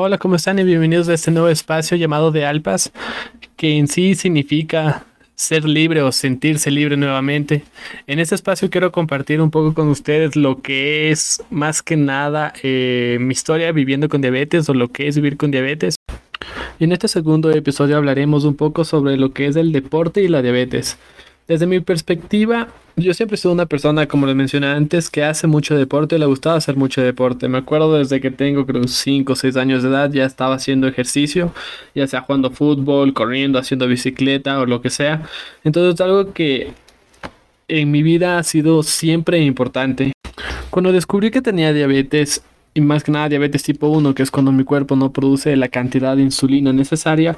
[0.00, 0.60] Hola, ¿cómo están?
[0.60, 2.92] Y bienvenidos a este nuevo espacio llamado de Alpas,
[3.56, 7.64] que en sí significa ser libre o sentirse libre nuevamente.
[8.06, 12.52] En este espacio quiero compartir un poco con ustedes lo que es más que nada
[12.62, 15.96] eh, mi historia viviendo con diabetes o lo que es vivir con diabetes.
[16.78, 20.28] Y en este segundo episodio hablaremos un poco sobre lo que es el deporte y
[20.28, 20.96] la diabetes.
[21.48, 25.46] Desde mi perspectiva, yo siempre he sido una persona, como les mencioné antes, que hace
[25.46, 27.48] mucho deporte y le gustaba hacer mucho deporte.
[27.48, 30.86] Me acuerdo desde que tengo creo 5 o 6 años de edad ya estaba haciendo
[30.86, 31.54] ejercicio,
[31.94, 35.22] ya sea jugando fútbol, corriendo, haciendo bicicleta o lo que sea.
[35.64, 36.72] Entonces es algo que
[37.66, 40.12] en mi vida ha sido siempre importante.
[40.68, 42.42] Cuando descubrí que tenía diabetes,
[42.74, 45.68] y más que nada diabetes tipo 1, que es cuando mi cuerpo no produce la
[45.68, 47.36] cantidad de insulina necesaria,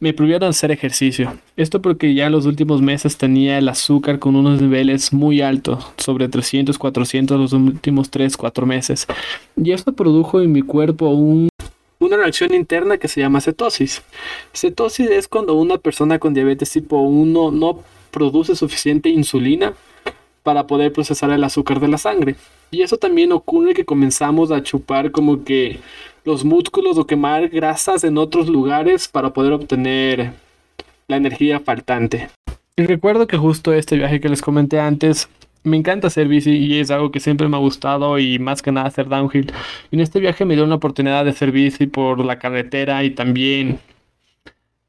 [0.00, 1.32] me prohibieron hacer ejercicio.
[1.56, 5.86] Esto porque ya en los últimos meses tenía el azúcar con unos niveles muy altos,
[5.96, 9.06] sobre 300, 400 los últimos 3, 4 meses.
[9.56, 14.02] Y esto produjo en mi cuerpo una reacción interna que se llama cetosis.
[14.54, 19.74] Cetosis es cuando una persona con diabetes tipo 1 no produce suficiente insulina
[20.42, 22.36] para poder procesar el azúcar de la sangre.
[22.70, 25.80] Y eso también ocurre que comenzamos a chupar como que
[26.28, 30.34] los músculos o quemar grasas en otros lugares para poder obtener
[31.08, 32.28] la energía faltante.
[32.76, 35.30] Y recuerdo que justo este viaje que les comenté antes,
[35.64, 38.70] me encanta hacer bici y es algo que siempre me ha gustado y más que
[38.70, 39.50] nada hacer downhill.
[39.90, 43.10] Y en este viaje me dio la oportunidad de hacer bici por la carretera y
[43.10, 43.78] también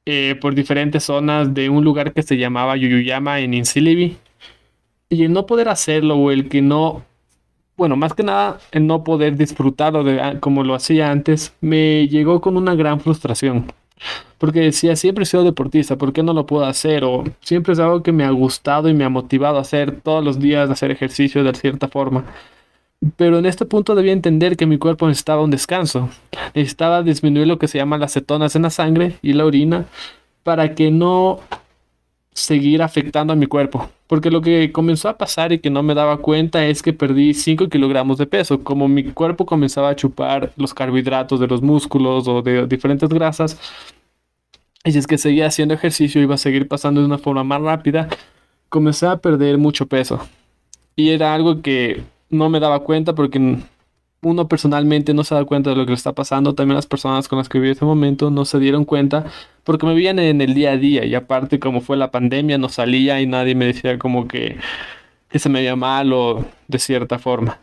[0.05, 4.17] eh, por diferentes zonas de un lugar que se llamaba Yuyuyama en Insilibi.
[5.07, 7.05] Y el no poder hacerlo o el que no
[7.79, 12.07] bueno, más que nada el no poder disfrutarlo de, ah, como lo hacía antes, me
[12.09, 13.71] llegó con una gran frustración.
[14.37, 17.03] Porque decía, siempre he sido deportista, ¿por qué no lo puedo hacer?
[17.05, 20.23] O siempre es algo que me ha gustado y me ha motivado a hacer todos
[20.23, 22.25] los días, hacer ejercicio de cierta forma.
[23.15, 26.09] Pero en este punto debía entender que mi cuerpo necesitaba un descanso.
[26.53, 29.85] Necesitaba disminuir lo que se llama las cetonas en la sangre y la orina
[30.43, 31.39] para que no
[32.33, 33.89] seguir afectando a mi cuerpo.
[34.09, 37.35] Porque lo que comenzó a pasar y que no me daba cuenta es que perdí
[37.35, 38.63] 5 kilogramos de peso.
[38.63, 43.59] Como mi cuerpo comenzaba a chupar los carbohidratos de los músculos o de diferentes grasas,
[44.83, 47.61] y si es que seguía haciendo ejercicio, iba a seguir pasando de una forma más
[47.61, 48.07] rápida,
[48.69, 50.19] comencé a perder mucho peso.
[50.95, 53.59] Y era algo que no me daba cuenta porque
[54.21, 57.27] uno personalmente no se da cuenta de lo que le está pasando, también las personas
[57.27, 59.25] con las que viví ese momento no se dieron cuenta
[59.63, 62.69] porque me veían en el día a día y aparte como fue la pandemia no
[62.69, 64.57] salía y nadie me decía como que,
[65.33, 67.59] se me veía mal o de cierta forma.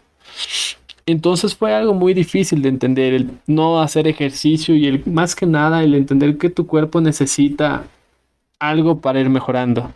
[1.05, 5.47] Entonces fue algo muy difícil de entender, el no hacer ejercicio y el más que
[5.47, 7.85] nada el entender que tu cuerpo necesita
[8.59, 9.93] algo para ir mejorando.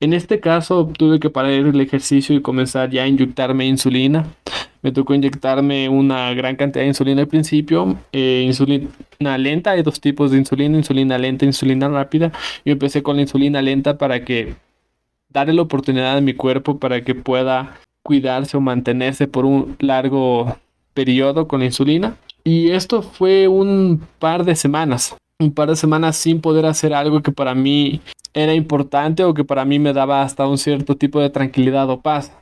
[0.00, 4.26] En este caso tuve que parar el ejercicio y comenzar ya a inyectarme insulina
[4.82, 10.00] me tocó inyectarme una gran cantidad de insulina al principio, eh, insulina lenta, hay dos
[10.00, 12.32] tipos de insulina, insulina lenta, insulina rápida.
[12.64, 14.54] Yo empecé con la insulina lenta para que
[15.28, 20.56] darle la oportunidad a mi cuerpo para que pueda cuidarse o mantenerse por un largo
[20.94, 22.16] periodo con la insulina.
[22.42, 27.22] Y esto fue un par de semanas, un par de semanas sin poder hacer algo
[27.22, 28.00] que para mí
[28.32, 32.00] era importante o que para mí me daba hasta un cierto tipo de tranquilidad o
[32.00, 32.32] paz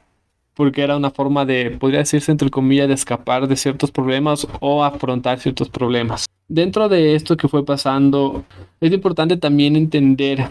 [0.58, 4.82] porque era una forma de, podría decirse entre comillas, de escapar de ciertos problemas o
[4.82, 6.26] afrontar ciertos problemas.
[6.48, 8.44] Dentro de esto que fue pasando,
[8.80, 10.50] es importante también entender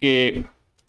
[0.00, 0.46] que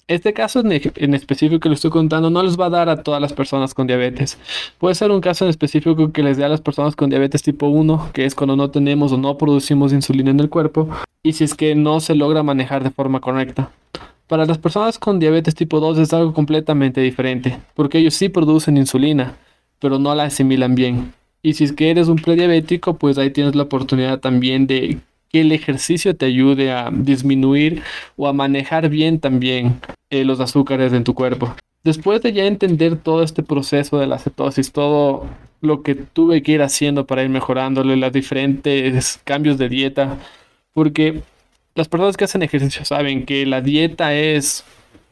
[0.08, 3.20] este caso en, específico que le estoy contando no les va a dar a todas
[3.20, 4.38] las personas con diabetes.
[4.78, 7.68] Puede ser un caso en específico que les dé a las personas con diabetes tipo
[7.68, 10.88] 1, que es cuando no tenemos o no producimos insulina en el cuerpo,
[11.24, 13.70] y si es que no se logra manejar de forma correcta.
[14.28, 18.76] Para las personas con diabetes tipo 2 es algo completamente diferente, porque ellos sí producen
[18.78, 19.36] insulina,
[19.80, 21.14] pero no la asimilan bien.
[21.44, 24.98] Y si es que eres un prediabético, pues ahí tienes la oportunidad también de
[25.30, 27.84] que el ejercicio te ayude a disminuir
[28.18, 31.56] o a manejar bien también eh, los azúcares en tu cuerpo.
[31.84, 35.28] Después de ya entender todo este proceso de la cetosis, todo
[35.62, 40.18] lo que tuve que ir haciendo para ir mejorándole, los diferentes cambios de dieta,
[40.74, 41.22] porque
[41.76, 44.64] las personas que hacen ejercicio saben que la dieta es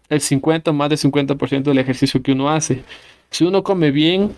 [0.10, 2.84] el 50 o más del 50% del ejercicio que uno hace.
[3.30, 4.32] Si uno come bien,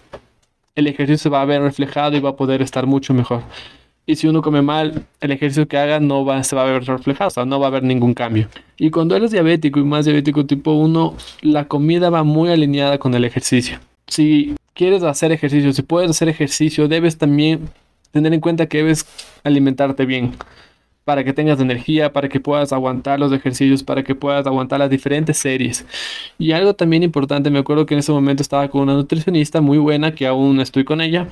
[0.73, 3.43] el ejercicio se va a ver reflejado y va a poder estar mucho mejor.
[4.07, 6.83] Y si uno come mal, el ejercicio que haga no va, se va a ver
[6.83, 8.47] reflejado, o sea, no va a haber ningún cambio.
[8.77, 13.13] Y cuando eres diabético y más diabético tipo 1, la comida va muy alineada con
[13.13, 13.79] el ejercicio.
[14.07, 17.69] Si quieres hacer ejercicio, si puedes hacer ejercicio, debes también
[18.11, 19.05] tener en cuenta que debes
[19.43, 20.33] alimentarte bien
[21.05, 24.89] para que tengas energía, para que puedas aguantar los ejercicios, para que puedas aguantar las
[24.89, 25.85] diferentes series.
[26.37, 29.77] Y algo también importante, me acuerdo que en ese momento estaba con una nutricionista muy
[29.77, 31.27] buena, que aún estoy con ella,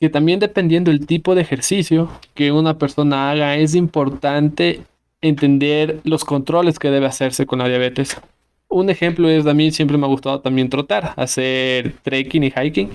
[0.00, 4.82] que también dependiendo del tipo de ejercicio que una persona haga, es importante
[5.20, 8.20] entender los controles que debe hacerse con la diabetes.
[8.68, 12.90] Un ejemplo es, a mí siempre me ha gustado también trotar, hacer trekking y hiking.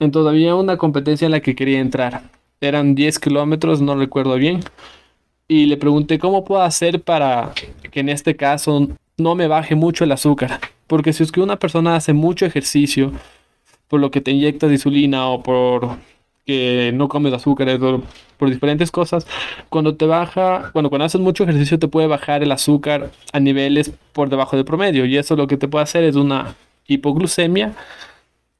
[0.00, 2.22] Entonces había una competencia en la que quería entrar.
[2.60, 4.60] Eran 10 kilómetros, no recuerdo bien.
[5.52, 7.52] Y le pregunté cómo puedo hacer para
[7.90, 8.88] que en este caso
[9.18, 10.58] no me baje mucho el azúcar.
[10.86, 13.12] Porque si es que una persona hace mucho ejercicio,
[13.86, 15.98] por lo que te inyectas insulina o por
[16.46, 17.68] que no comes azúcar
[18.38, 19.26] por diferentes cosas,
[19.68, 23.92] cuando te baja, bueno, cuando haces mucho ejercicio te puede bajar el azúcar a niveles
[24.14, 26.56] por debajo del promedio y eso lo que te puede hacer es una
[26.86, 27.74] hipoglucemia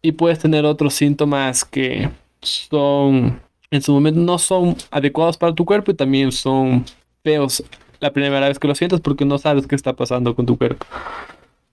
[0.02, 2.10] y puedes tener otros síntomas que
[2.42, 3.40] son
[3.72, 6.84] en su momento no son adecuados para tu cuerpo y también son
[7.24, 7.64] feos
[8.00, 10.84] la primera vez que lo sientes porque no sabes qué está pasando con tu cuerpo.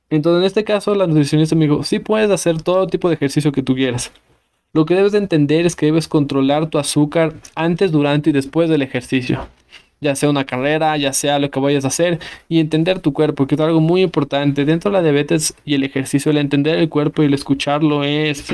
[0.10, 3.52] Entonces, en este caso, la nutricionista me dijo, sí puedes hacer todo tipo de ejercicio
[3.52, 4.12] que tú quieras.
[4.72, 8.70] Lo que debes de entender es que debes controlar tu azúcar antes, durante y después
[8.70, 9.48] del ejercicio.
[10.00, 13.46] Ya sea una carrera, ya sea lo que vayas a hacer y entender tu cuerpo,
[13.46, 14.64] que es algo muy importante.
[14.64, 18.46] Dentro de la diabetes y el ejercicio, el entender el cuerpo y el escucharlo es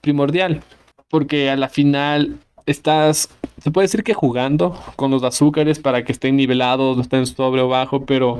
[0.00, 0.62] primordial.
[1.10, 3.28] Porque a la final estás,
[3.62, 7.68] se puede decir que jugando con los azúcares para que estén nivelados, estén sobre o
[7.68, 8.38] bajo, pero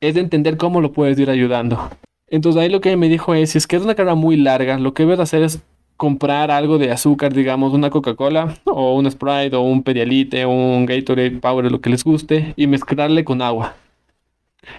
[0.00, 1.90] es de entender cómo lo puedes ir ayudando.
[2.28, 4.78] Entonces ahí lo que me dijo es, si es que es una carrera muy larga,
[4.78, 5.60] lo que debes hacer es
[5.96, 10.86] comprar algo de azúcar, digamos, una Coca-Cola o un Sprite o un Pedialite o un
[10.86, 13.74] Gatorade Power, lo que les guste, y mezclarle con agua.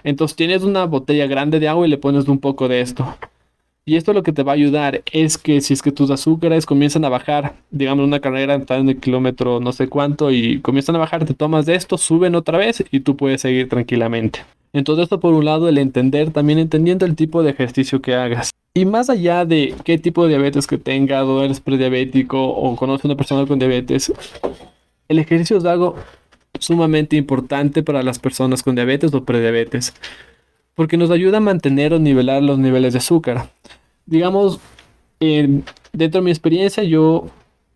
[0.02, 3.16] Entonces tienes una botella grande de agua y le pones un poco de esto.
[3.84, 6.66] Y esto lo que te va a ayudar es que si es que tus azúcares
[6.66, 10.94] comienzan a bajar, digamos una carrera está en el kilómetro no sé cuánto y comienzan
[10.94, 14.44] a bajar, te tomas de esto, suben otra vez y tú puedes seguir tranquilamente.
[14.72, 18.52] Entonces esto por un lado el entender, también entendiendo el tipo de ejercicio que hagas.
[18.72, 23.04] Y más allá de qué tipo de diabetes que tengas o eres prediabético o conoces
[23.04, 24.12] a una persona con diabetes,
[25.08, 25.96] el ejercicio es algo
[26.60, 29.92] sumamente importante para las personas con diabetes o prediabetes
[30.74, 33.48] porque nos ayuda a mantener o nivelar los niveles de azúcar.
[34.06, 34.60] Digamos,
[35.20, 37.26] dentro de mi experiencia yo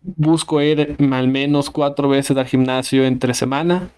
[0.01, 3.89] busco ir al menos cuatro veces al gimnasio entre semana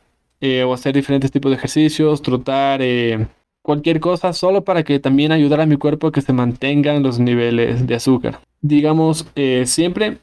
[0.42, 3.28] eh, o hacer diferentes tipos de ejercicios, trotar, eh,
[3.62, 7.20] cualquier cosa, solo para que también ayudar a mi cuerpo a que se mantengan los
[7.20, 8.40] niveles de azúcar.
[8.62, 10.18] Digamos, eh, siempre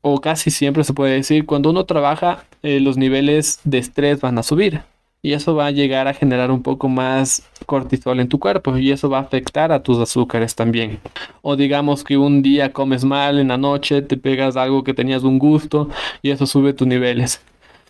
[0.00, 4.42] o casi siempre se puede decir, cuando uno trabaja, los niveles de estrés van a
[4.42, 4.82] subir
[5.22, 8.92] y eso va a llegar a generar un poco más cortisol en tu cuerpo y
[8.92, 11.00] eso va a afectar a tus azúcares también.
[11.42, 15.24] O digamos que un día comes mal en la noche, te pegas algo que tenías
[15.24, 15.88] un gusto
[16.22, 17.40] y eso sube tus niveles.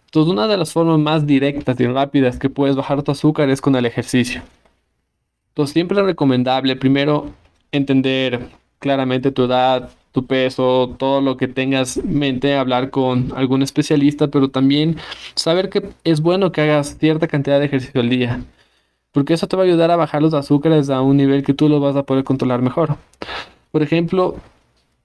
[0.06, 3.60] Entonces una de las formas más directas y rápidas que puedes bajar tu azúcar es
[3.60, 4.42] con el ejercicio.
[5.50, 7.30] Entonces siempre es recomendable primero
[7.72, 8.48] entender
[8.78, 14.48] claramente tu edad, tu peso, todo lo que tengas mente, hablar con algún especialista, pero
[14.48, 14.96] también
[15.34, 18.42] saber que es bueno que hagas cierta cantidad de ejercicio al día,
[19.12, 21.68] porque eso te va a ayudar a bajar los azúcares a un nivel que tú
[21.68, 22.96] lo vas a poder controlar mejor.
[23.70, 24.36] Por ejemplo,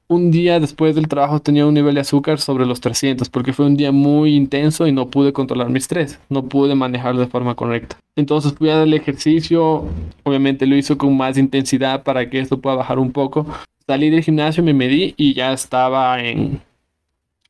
[0.07, 3.65] un día después del trabajo tenía un nivel de azúcar sobre los 300 porque fue
[3.65, 7.55] un día muy intenso y no pude controlar mi estrés, no pude manejarlo de forma
[7.55, 7.97] correcta.
[8.15, 9.85] Entonces fui a dar el ejercicio,
[10.23, 13.45] obviamente lo hizo con más intensidad para que esto pueda bajar un poco,
[13.87, 16.61] salí del gimnasio, me medí y ya estaba en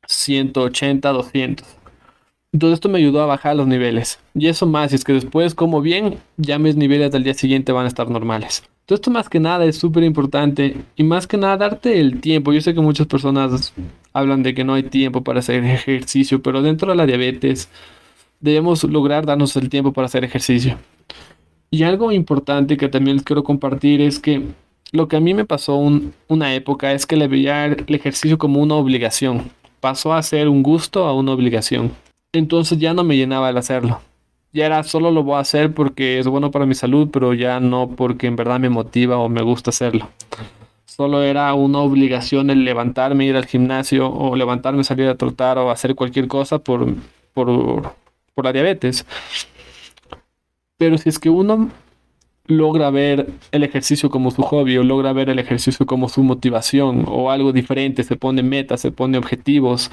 [0.08, 1.68] 180, 200.
[2.54, 4.20] Entonces esto me ayudó a bajar los niveles.
[4.36, 7.72] Y eso más, y es que después como bien, ya mis niveles del día siguiente
[7.72, 8.64] van a estar normales.
[8.84, 12.52] Entonces esto más que nada es súper importante y más que nada darte el tiempo.
[12.52, 13.74] Yo sé que muchas personas
[14.12, 17.70] hablan de que no hay tiempo para hacer ejercicio, pero dentro de la diabetes
[18.42, 20.78] debemos lograr darnos el tiempo para hacer ejercicio.
[21.72, 24.44] Y algo importante que también les quiero compartir es que
[24.92, 25.78] lo que a mí me pasó
[26.28, 29.50] una época es que le veía el ejercicio como una obligación.
[29.80, 31.94] Pasó a ser un gusto a una obligación.
[32.34, 34.02] Entonces ya no me llenaba el hacerlo.
[34.54, 37.60] Ya era solo lo voy a hacer porque es bueno para mi salud, pero ya
[37.60, 40.10] no porque en verdad me motiva o me gusta hacerlo.
[40.86, 45.72] Solo era una obligación el levantarme, ir al gimnasio o levantarme, salir a trotar o
[45.72, 46.94] hacer cualquier cosa por,
[47.34, 47.96] por,
[48.36, 49.08] por la diabetes.
[50.78, 51.70] Pero si es que uno
[52.48, 57.06] logra ver el ejercicio como su hobby o logra ver el ejercicio como su motivación
[57.08, 59.90] o algo diferente, se pone metas, se pone objetivos,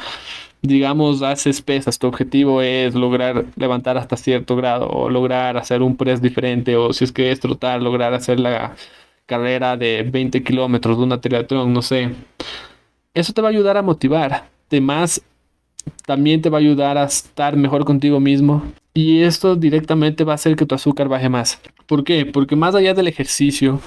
[0.63, 5.97] digamos, haces pesas, tu objetivo es lograr levantar hasta cierto grado o lograr hacer un
[5.97, 8.75] press diferente o si es que es trotar, lograr hacer la
[9.27, 12.11] carrera de 20 kilómetros de una triatlón, no sé.
[13.15, 14.49] Eso te va a ayudar a motivar.
[14.69, 15.23] Además,
[16.05, 20.35] también te va a ayudar a estar mejor contigo mismo y esto directamente va a
[20.35, 21.61] hacer que tu azúcar baje más.
[21.91, 22.25] ¿Por qué?
[22.25, 23.81] Porque más allá del ejercicio,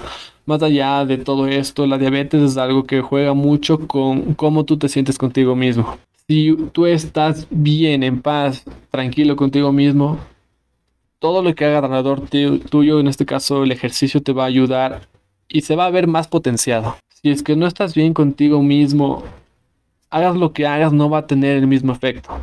[0.44, 4.76] más allá de todo esto, la diabetes es algo que juega mucho con cómo tú
[4.76, 5.96] te sientes contigo mismo.
[6.28, 10.18] Si tú estás bien, en paz, tranquilo contigo mismo,
[11.18, 12.28] todo lo que haga alrededor
[12.68, 15.08] tuyo, en este caso el ejercicio, te va a ayudar
[15.48, 16.98] y se va a ver más potenciado.
[17.08, 19.22] Si es que no estás bien contigo mismo,
[20.10, 22.38] hagas lo que hagas, no va a tener el mismo efecto.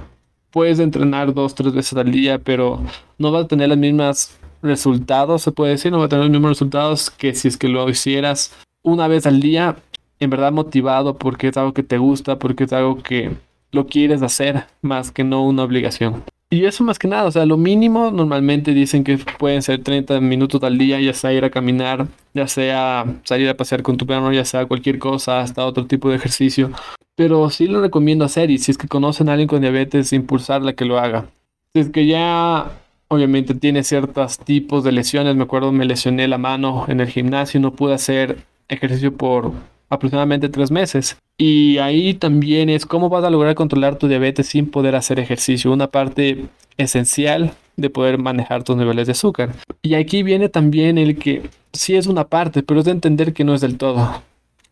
[0.49, 2.81] Puedes entrenar dos, tres veces al día, pero
[3.19, 6.31] no va a tener los mismos resultados, se puede decir, no va a tener los
[6.31, 8.53] mismos resultados que si es que lo hicieras
[8.83, 9.77] una vez al día,
[10.19, 13.31] en verdad motivado porque es algo que te gusta, porque es algo que
[13.71, 16.23] lo quieres hacer, más que no una obligación.
[16.53, 20.19] Y eso más que nada, o sea, lo mínimo normalmente dicen que pueden ser 30
[20.19, 24.05] minutos al día, ya sea ir a caminar, ya sea salir a pasear con tu
[24.05, 26.71] perro, ya sea cualquier cosa, hasta otro tipo de ejercicio.
[27.15, 30.73] Pero sí lo recomiendo hacer y si es que conocen a alguien con diabetes, impulsarla
[30.73, 31.29] que lo haga.
[31.73, 32.69] Si es que ya
[33.11, 37.59] obviamente tiene ciertos tipos de lesiones, me acuerdo me lesioné la mano en el gimnasio,
[37.59, 38.37] no pude hacer
[38.69, 39.51] ejercicio por
[39.89, 41.17] aproximadamente tres meses.
[41.37, 45.73] Y ahí también es cómo vas a lograr controlar tu diabetes sin poder hacer ejercicio.
[45.73, 46.45] Una parte
[46.77, 49.55] esencial de poder manejar tus niveles de azúcar.
[49.81, 53.43] Y aquí viene también el que sí es una parte, pero es de entender que
[53.43, 54.23] no es del todo.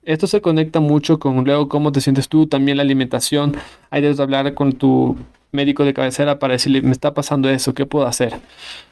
[0.03, 3.57] Esto se conecta mucho con luego cómo te sientes tú, también la alimentación.
[3.89, 5.17] Hay que hablar con tu
[5.51, 8.33] médico de cabecera para decirle, me está pasando eso, ¿qué puedo hacer?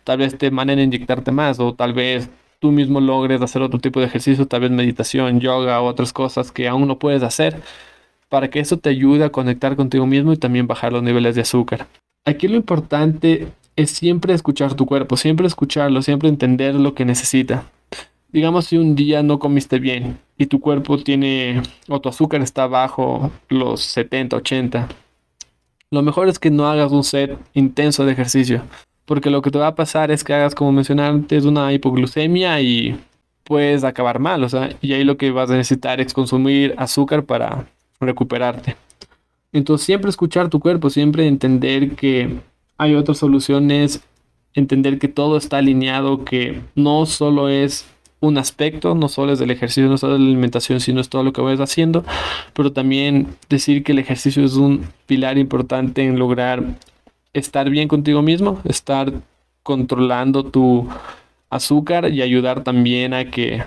[0.03, 3.79] Tal vez te manden a inyectarte más o tal vez tú mismo logres hacer otro
[3.79, 7.61] tipo de ejercicio, tal vez meditación, yoga o otras cosas que aún no puedes hacer,
[8.29, 11.41] para que eso te ayude a conectar contigo mismo y también bajar los niveles de
[11.41, 11.87] azúcar.
[12.25, 17.65] Aquí lo importante es siempre escuchar tu cuerpo, siempre escucharlo, siempre entender lo que necesita.
[18.29, 22.67] Digamos si un día no comiste bien y tu cuerpo tiene o tu azúcar está
[22.67, 24.87] bajo los 70, 80.
[25.89, 28.63] Lo mejor es que no hagas un set intenso de ejercicio.
[29.05, 32.59] Porque lo que te va a pasar es que hagas, como mencioné antes, una hipoglucemia
[32.59, 32.99] y
[33.45, 34.43] puedes acabar mal.
[34.43, 37.67] O sea, y ahí lo que vas a necesitar es consumir azúcar para
[38.01, 38.75] recuperarte.
[39.53, 42.35] Entonces, siempre escuchar tu cuerpo, siempre entender que
[42.77, 44.01] hay otras soluciones,
[44.53, 47.85] entender que todo está alineado, que no solo es
[48.19, 51.09] un aspecto, no solo es del ejercicio, no solo es de la alimentación, sino es
[51.09, 52.03] todo lo que vas haciendo,
[52.53, 56.63] pero también decir que el ejercicio es un pilar importante en lograr
[57.33, 59.13] estar bien contigo mismo, estar
[59.63, 60.87] controlando tu
[61.49, 63.63] azúcar y ayudar también a que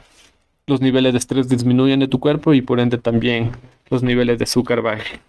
[0.67, 3.53] los niveles de estrés disminuyan de tu cuerpo y por ende también
[3.89, 5.21] los niveles de azúcar bajen.